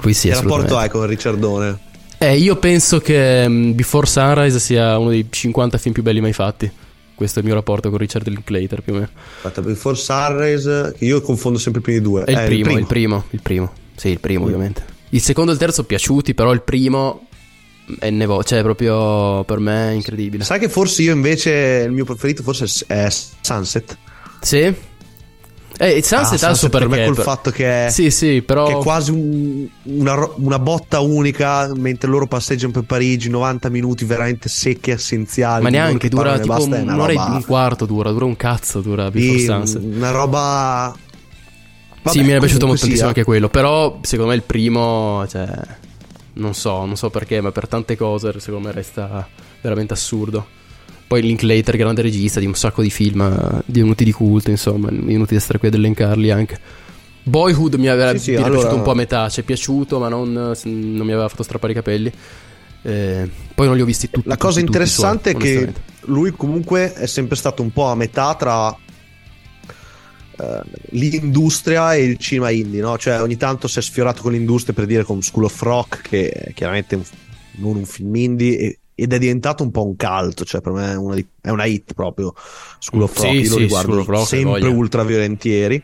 [0.00, 1.78] Lui sì, che rapporto hai con Richardone?
[2.18, 6.32] Eh, io penso che mm, Before Sunrise sia uno dei 50 film più belli mai
[6.32, 6.70] fatti.
[7.14, 9.08] Questo è il mio rapporto con Richard Linklater più o meno.
[9.36, 12.24] Aspetta, Before Sunrise, io confondo sempre i primi due.
[12.24, 13.72] È il, Eh, primo, il primo, il primo.
[13.94, 14.84] Sì, il primo ovviamente.
[15.10, 17.28] Il secondo e il terzo piaciuti, però il primo
[18.00, 20.42] è nevo, cioè proprio per me è incredibile.
[20.42, 23.08] Sai che forse io invece il mio preferito forse è
[23.40, 23.96] Sunset.
[24.40, 24.74] Sì?
[25.76, 28.66] Eh, il Sunset Ah, il suo per me col fatto che è, Sì, sì, però...
[28.66, 34.04] che è quasi un- una, una botta unica mentre loro passeggiano per Parigi 90 minuti
[34.04, 37.14] veramente secchi e essenziali Ma neanche, che dura e tipo basta, è una un'ora e
[37.16, 39.82] roba- un quarto dura, dura un cazzo, dura Before sì, Sunset.
[39.84, 40.94] una roba
[42.02, 43.06] Vabbè, sì, mi è piaciuto moltissimo sia.
[43.06, 43.48] anche quello.
[43.48, 45.48] Però, secondo me, il primo, cioè.
[46.34, 49.26] Non so, non so perché, ma per tante cose, secondo me, resta
[49.62, 50.46] veramente assurdo.
[51.06, 55.30] Poi Linklater, grande regista di un sacco di film eh, divenuti di culto, insomma, minuti
[55.30, 56.58] di essere qui ad elencarli anche.
[57.22, 60.08] Boyhood mi aveva Sì, sì, allora- piaciuto un po' a metà, ci è piaciuto, ma
[60.08, 60.56] non, non
[61.06, 62.12] mi aveva fatto strappare i capelli.
[62.82, 64.28] Eh, poi non li ho visti tutti.
[64.28, 65.72] La cosa tutti, tutti interessante suoi, è che
[66.06, 68.76] lui comunque è sempre stato un po' a metà tra
[70.36, 72.98] eh, l'industria e il cinema indie, no?
[72.98, 76.28] Cioè ogni tanto si è sfiorato con l'industria per dire con School of Rock, che
[76.30, 77.04] è chiaramente un-
[77.56, 80.92] non un film indie, e- ed è diventato un po' un cult, cioè per me
[80.92, 82.32] è una, di- è una hit proprio
[82.78, 84.74] School of Sì, Rock, io lo sì, riguardo School of Rock, sempre voglia.
[84.74, 85.82] ultra violentieri.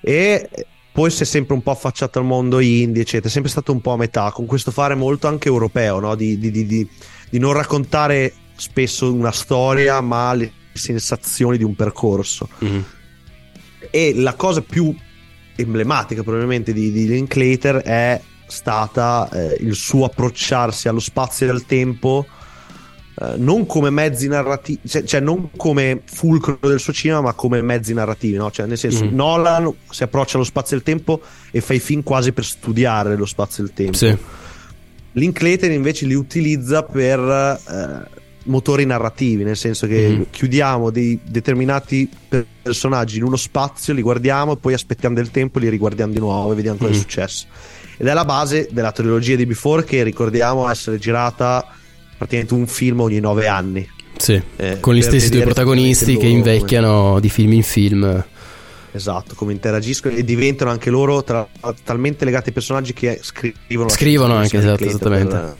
[0.00, 0.48] E
[0.92, 3.28] poi si è sempre un po' affacciato al mondo indie, eccetera.
[3.28, 6.14] È sempre stato un po' a metà, con questo fare molto anche europeo, no?
[6.14, 6.88] di, di- di- di-
[7.30, 12.48] di non raccontare spesso una storia, ma le sensazioni di un percorso.
[12.58, 12.84] Mhm.
[13.90, 14.94] E la cosa più
[15.56, 18.20] emblematica, probabilmente, di, di Linklater è
[18.54, 22.26] stata eh, il suo approcciarsi allo spazio e al tempo.
[23.16, 27.62] eh, non come mezzi narrativi, cioè, cioè non come fulcro del suo cinema, ma come
[27.62, 28.50] mezzi narrativi, no?
[28.50, 29.14] Cioè, nel senso, Mhm.
[29.14, 31.20] Nolan si approccia allo spazio e al tempo
[31.52, 33.92] e fa i film quasi per studiare lo spazio e il tempo.
[33.96, 34.16] Sì.
[35.12, 40.26] Linklater invece li utilizza per eh, motori narrativi, nel senso che Mhm.
[40.30, 45.62] chiudiamo dei determinati per- personaggi in uno spazio, li guardiamo poi aspettiamo del tempo e
[45.62, 47.00] li riguardiamo di nuovo e vediamo cosa è Mhm.
[47.00, 47.46] successo.
[47.96, 51.66] Ed è la base della trilogia di Before che ricordiamo essere girata
[52.18, 53.88] praticamente un film ogni nove anni.
[54.16, 58.24] Sì, Eh, con gli stessi due protagonisti che effettivamente loro invecchiano di film in film.
[58.92, 61.48] Esatto, come interagiscono e diventano anche loro tra-
[61.82, 63.88] talmente legati ai personaggi che scrivono.
[63.88, 65.34] Scrivono anche, esatto, esattamente.
[65.36, 65.56] per-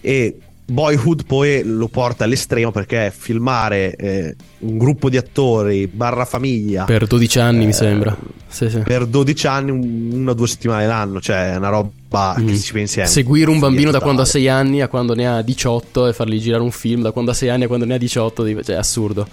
[0.00, 0.38] E
[0.70, 7.06] Boyhood poi lo porta all'estremo perché filmare eh, un gruppo di attori barra famiglia Per
[7.06, 8.16] 12 anni, mi Eh, sembra.
[8.48, 8.78] Sì, sì.
[8.80, 12.54] per 12 anni, un- una o due settimane l'anno, cioè è una roba roba che
[12.56, 15.42] si pensi è Seguire un bambino da quando ha 6 anni a quando ne ha
[15.42, 17.98] 18 e fargli girare un film da quando ha 6 anni a quando ne ha
[17.98, 19.26] 18, di- cioè è assurdo.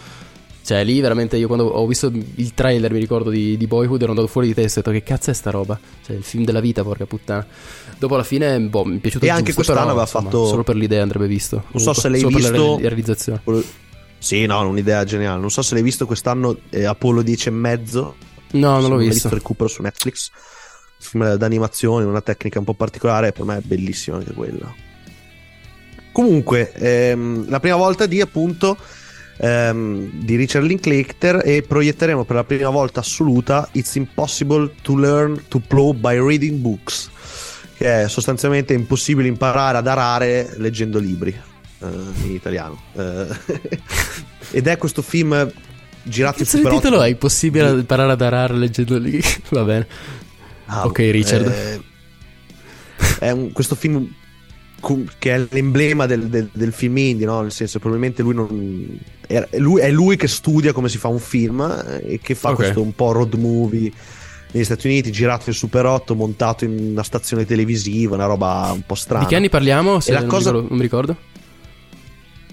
[0.64, 4.10] Cioè lì veramente io quando ho visto il trailer, mi ricordo di, di Boyhood, ero
[4.12, 5.80] andato fuori di testa e ho detto che cazzo è sta roba?
[6.06, 7.46] Cioè il film della vita, porca puttana.
[8.00, 10.24] Dopo alla fine, boh, mi è piaciuto E il anche giusto, quest'anno però, aveva insomma,
[10.26, 11.64] fatto- Solo per l'idea andrebbe visto.
[11.72, 13.42] Non so se l'hai Solo per la visto- re- realizzazione.
[14.20, 15.40] Sì, no, un'idea geniale.
[15.40, 18.16] Non so se l'hai visto quest'anno, eh, Apollo 10 e mezzo.
[18.52, 19.30] No, non Se l'ho l'hai visto.
[19.30, 20.30] recupero su Netflix.
[21.00, 24.74] Film d'animazione, una tecnica un po' particolare, per me è bellissima anche quella.
[26.12, 28.76] Comunque, ehm, la prima volta di appunto
[29.40, 35.44] ehm, di Richard Linklater e proietteremo per la prima volta assoluta It's Impossible to Learn
[35.48, 37.12] to Plow by Reading Books,
[37.78, 41.86] che è sostanzialmente impossibile imparare ad arare leggendo libri eh,
[42.24, 42.80] in italiano.
[42.94, 43.28] Eh,
[44.52, 45.52] ed è questo film
[46.04, 47.06] girato in di Super titolo 8.
[47.06, 47.10] è?
[47.10, 49.22] Impossibile imparare ad arare leggendo lì.
[49.50, 49.88] Va bene.
[50.66, 51.48] Ah, ok, Richard.
[51.48, 51.82] eh,
[53.20, 54.12] è un- questo film
[55.18, 57.42] che è l'emblema del, del- del film indie, no?
[57.42, 59.00] Nel senso, probabilmente lui non.
[59.26, 62.50] è, lui, è lui che studia come si fa un film eh, e che fa
[62.50, 62.56] Ok.
[62.56, 63.92] questo un po' road movie
[64.52, 68.82] negli Stati Uniti, girato in Super 8, montato in una stazione televisiva, una roba un
[68.86, 69.24] po' strana.
[69.24, 70.00] Di che anni parliamo?
[70.00, 71.18] Se E la non, cosa- ricordo, non mi ricordo.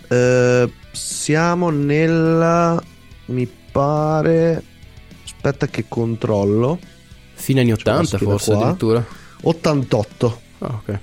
[0.08, 2.82] Eh, siamo nella.
[3.26, 4.62] Mi pare.
[5.24, 6.78] Aspetta che controllo.
[7.34, 8.60] Fine anni C'è la 80 scheda forse qua.
[8.62, 9.04] addirittura.
[9.42, 10.40] 88.
[10.58, 10.98] Ah, ok.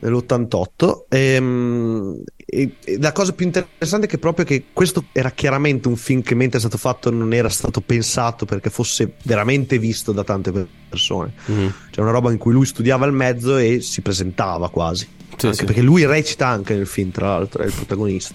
[0.00, 5.88] nell'88 Ehm, e, e la cosa più interessante è che proprio che questo era chiaramente
[5.88, 10.12] un film che mentre è stato fatto non era stato pensato perché fosse veramente visto
[10.12, 11.72] da tante per- persone Mhm.
[11.90, 15.64] c'è una roba in cui lui studiava il mezzo e si presentava quasi Sì, sì.
[15.64, 18.34] perché lui recita anche nel film tra l'altro è il protagonista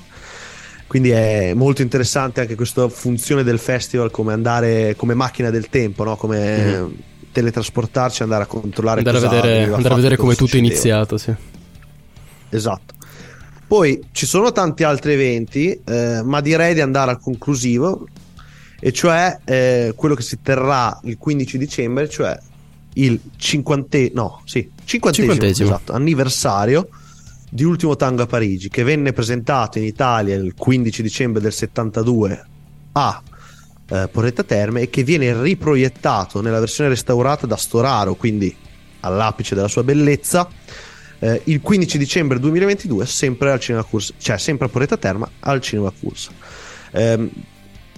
[0.88, 6.04] quindi è molto interessante anche questa funzione del festival come andare come macchina del tempo
[6.04, 6.15] no?
[6.15, 6.95] come Mhm.
[7.32, 11.32] teletrasportarci andare a controllare Andare a vedere, andare a vedere come tutto è iniziato, sì.
[12.50, 12.95] Esatto.
[13.69, 18.08] Poi ci sono tanti altri eventi, eh, ma direi di andare al conclusivo,
[18.79, 22.36] e cioè eh, quello che si terrà il 15 dicembre, cioè
[22.93, 25.69] il 50 no, sì, 50 Cinquantesimo.
[25.69, 26.89] esatto, anniversario
[27.47, 32.45] di Ultimo Tango a Parigi, che venne presentato in Italia il 15 dicembre del 72
[32.93, 33.21] a
[33.88, 38.55] eh, Porretta Terme e che viene riproiettato nella versione restaurata da Storaro, quindi
[39.01, 40.49] all'apice della sua bellezza,
[41.19, 45.62] eh, il 15 dicembre 2022 sempre al Cinema Cursa, cioè sempre a Porretta Terma al
[45.62, 46.32] Cinema Cursa.
[46.91, 47.29] Ehm,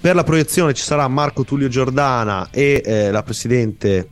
[0.02, 4.08] per la proiezione ci sarà Marco Tullio Giordana e eh, la presidente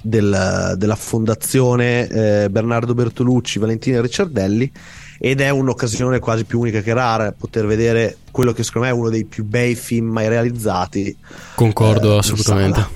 [0.00, 4.70] del- della fondazione eh, Bernardo Bertolucci, Valentina Ricciardelli
[5.18, 8.96] ed è un'occasione quasi più unica che rara poter vedere quello che secondo me è
[8.96, 11.16] uno dei più bei film mai realizzati.
[11.56, 12.86] Concordo Eh, assolutamente.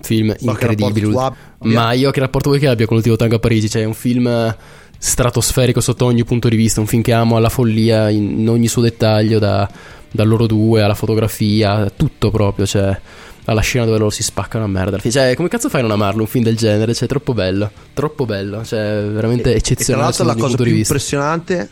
[0.00, 1.32] Film So incredibile.
[1.60, 3.68] Ma io che rapporto vuoi che abbia con l'ultimo tango a Parigi?
[3.68, 4.56] Cioè, è un film
[4.98, 6.80] stratosferico sotto ogni punto di vista.
[6.80, 9.68] Un film che amo alla follia in, in ogni suo dettaglio, da,
[10.10, 12.66] da loro due alla fotografia, tutto proprio.
[12.66, 12.98] Cioè,
[13.44, 14.98] alla scena dove loro si spaccano a merda.
[14.98, 16.94] Cioè, come cazzo fai a non amarlo un film del genere?
[16.94, 17.70] Cioè, è troppo bello.
[17.94, 18.64] Troppo bello.
[18.64, 20.04] Cioè, veramente E tra eccezionale.
[20.04, 21.70] l'altro la sotto ogni cosa più impressionante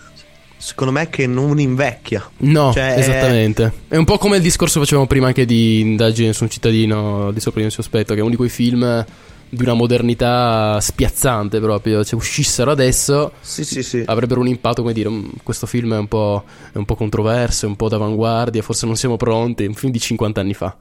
[0.57, 2.29] secondo me è che non invecchia.
[2.39, 3.73] No, Cioè, è- esattamente.
[3.89, 3.97] È...
[3.97, 7.41] un po' come il discorso che facevamo prima anche di indagine su un cittadino di
[7.41, 9.05] sopra di un sospetto, che è uno di quei film
[9.49, 12.03] di una modernità spiazzante proprio.
[12.03, 14.03] Se uscissero adesso Sì, sì, sì.
[14.05, 17.67] avrebbero un impatto come dire, "Mm, questo film è un po', è un po' controverso,
[17.67, 19.65] è un po' d'avanguardia, forse non siamo pronti.
[19.65, 20.77] È un film di 50 anni fa.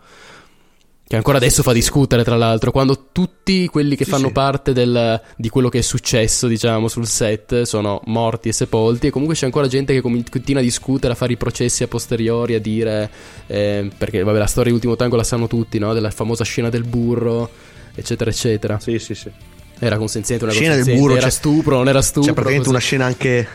[1.08, 4.34] Che ancora adesso fa discutere, tra l'altro, quando tutti quelli che Sì, fanno sì.
[4.34, 9.10] parte del- di quello che è successo, diciamo, sul set sono morti e sepolti, e
[9.12, 12.56] comunque c'è ancora gente che com- continua a discutere, a fare i processi a posteriori,
[12.56, 13.10] a dire.
[13.46, 15.94] eh, perché, vabbè, la storia di Ultimo Tango la sanno tutti, no?
[15.94, 17.52] Della famosa scena del burro,
[17.94, 18.80] eccetera, eccetera.
[18.80, 19.30] Sì, sì, sì.
[19.78, 22.30] Era consenziente, una Scena del burro, era c'è- stupro, non era stupro.
[22.30, 22.70] C'è praticamente così.
[22.76, 23.48] una scena anche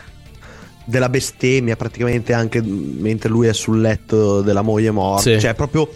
[0.85, 5.33] della bestemmia, praticamente anche mentre lui è sul letto della moglie morta.
[5.33, 5.39] Sì.
[5.39, 5.89] Cioè, proprio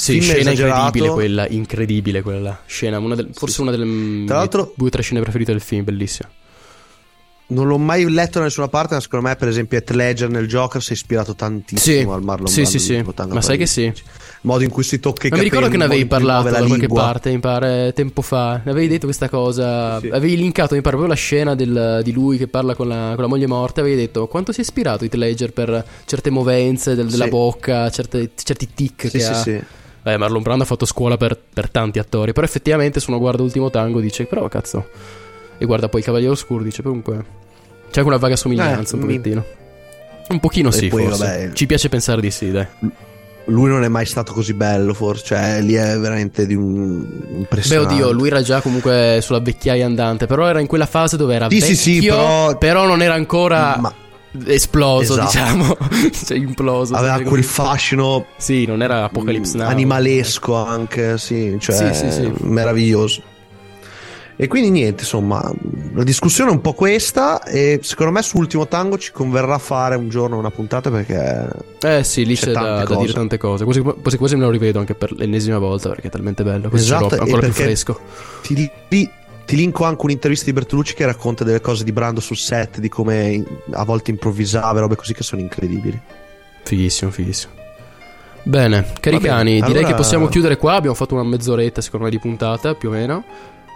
[0.00, 3.60] Sì, scena incredibile quella, incredibile quella scena, una del- forse sì.
[3.60, 6.28] una delle Tra l'altro- due o tre scene preferite del film, bellissima.
[7.52, 10.46] Non l'ho mai letto da nessuna parte, ma secondo me, per esempio, Heath Ledger nel
[10.46, 13.04] Joker si è ispirato tantissimo Sì, al Marlon sì, Brando sì, sì.
[13.34, 13.82] Ma sai che sì.
[13.82, 13.94] Il
[14.42, 16.76] modo in cui si tocca i Ma mi ricordo che ne avevi parlato da qualche
[16.86, 17.02] lingua.
[17.02, 18.60] parte, mi pare, tempo fa.
[18.64, 19.98] Ne avevi detto questa cosa.
[19.98, 20.12] Sì, sì.
[20.14, 23.22] Avevi linkato, mi pare, proprio la scena del- di lui che parla con la, con
[23.24, 23.80] la moglie morta.
[23.80, 27.30] Avevi detto quanto si è ispirato Heath Ledger per certe movenze del- della Sì.
[27.30, 29.34] bocca, certe- certi tic Sì, che sì, ha.
[29.34, 29.60] sì.
[30.02, 32.32] Eh, Marlon Brando ha fatto scuola per, per tanti attori.
[32.32, 34.88] Però effettivamente, se uno guarda Ultimo Tango, dice: Però cazzo.
[35.58, 37.14] E guarda poi Cavaliere Oscuro, dice: Comunque.
[37.90, 39.44] C'è anche una vaga somiglianza, Eh, un mi- pochettino.
[40.28, 41.24] Un pochino E sì, poi, forse.
[41.24, 42.66] vabbè- Ci piace pensare di sì, dai.
[43.46, 45.24] lui non è mai stato così bello, forse.
[45.24, 47.94] Cioè, lì è veramente di un Beh, impressionante.
[47.94, 51.48] oddio, lui era già comunque sulla vecchiaia andante, però era in quella fase dove era
[51.48, 53.92] Sì, vecchio, sì, sì, però- non era ancora Ma
[54.46, 55.26] esploso, Esatto.
[55.26, 55.76] diciamo,
[56.26, 56.94] cioè imploso.
[56.94, 59.68] aveva quel fascino Sì, non era Apocalypse Now.
[59.68, 62.32] animalesco anche, sì, cioè Sì, sì, sì.
[62.42, 63.22] meraviglioso.
[64.36, 65.52] E quindi niente, insomma,
[65.92, 69.96] la discussione è un po' questa e secondo me su Ultimo Tango ci converrà fare
[69.96, 71.46] un giorno una puntata perché
[71.82, 73.64] Eh sì, lì C'è c'è, da, da dire tante cose.
[73.64, 76.70] Quasi, quasi quasi me lo rivedo anche per l'ennesima volta perché è talmente bello.
[76.70, 78.00] Questo Esatto, e ancora più fresco.
[78.40, 79.10] ti, ti-
[79.50, 82.88] ti linko anche un'intervista di Bertolucci che racconta delle cose di Brando sul set, di
[82.88, 86.00] come a volte improvvisava, robe così che sono incredibili.
[86.62, 87.54] Fighissimo, fighissimo.
[88.44, 90.74] Bene, cari bene, cani, direi allora- che possiamo chiudere qua.
[90.74, 93.24] Abbiamo fatto una mezz'oretta, secondo me, di puntata più o meno.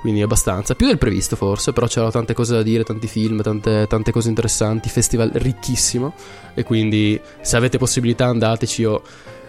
[0.00, 3.88] Quindi abbastanza, più del previsto forse, però c'erano tante cose da dire, tanti film, tante,
[3.88, 6.14] tante cose interessanti, festival ricchissimo.
[6.54, 8.82] E quindi se avete possibilità andateci.
[8.82, 9.02] Io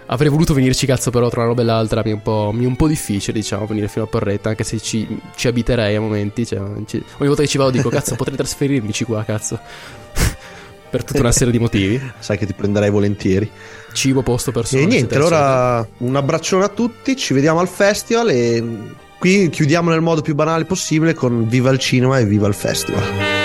[0.07, 2.63] avrei voluto venirci, cazzo, però tra una roba e l'altra mi è un po', mi
[2.63, 6.01] è un po' difficile, diciamo, venire fino a Porretta, anche se ci, ci abiterei a
[6.01, 6.45] momenti.
[6.45, 9.59] Cioè, ci- ogni volta che ci vado dico, cazzo, potrei trasferirmici qua, cazzo.
[10.89, 12.01] per tutta una serie di motivi.
[12.19, 13.49] Sai che ti prenderei volentieri.
[13.93, 14.83] Cibo, posto, persone.
[14.83, 18.63] E niente, allora un abbraccione a tutti, ci vediamo al festival e
[19.17, 23.44] qui chiudiamo nel modo più banale possibile con Viva il cinema e Viva il festival.